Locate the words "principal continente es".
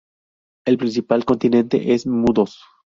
0.79-2.07